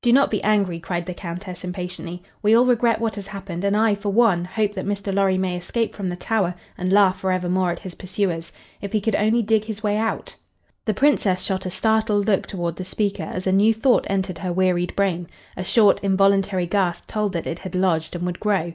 [0.00, 2.22] "Do not be angry," cried the Countess, impatiently.
[2.40, 5.12] "We all regret what has happened, and I, for one, hope that Mr.
[5.12, 8.52] Lorry may escape from the Tower and laugh forevermore at his pursuers.
[8.80, 10.36] If he could only dig his way out!"
[10.86, 14.50] The Princess shot a startled look toward the speaker as a new thought entered her
[14.50, 15.28] wearied brain;
[15.58, 18.72] a short, involuntary gasp told that it had lodged and would grow.